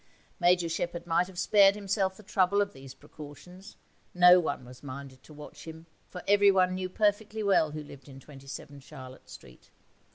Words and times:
Major 0.39 0.67
Shepherd 0.67 1.05
might 1.05 1.27
have 1.27 1.37
spared 1.37 1.75
himself 1.75 2.17
the 2.17 2.23
trouble 2.23 2.59
of 2.59 2.73
these 2.73 2.95
precautions; 2.95 3.77
no 4.15 4.39
one 4.39 4.65
was 4.65 4.81
minded 4.81 5.21
to 5.21 5.31
watch 5.31 5.65
him, 5.67 5.85
for 6.09 6.23
everyone 6.27 6.73
knew 6.73 6.89
perfectly 6.89 7.43
well 7.43 7.69
who 7.69 7.83
lived 7.83 8.09
in 8.09 8.19
27, 8.19 8.79
Charlotte 8.79 9.29
Street. 9.29 9.69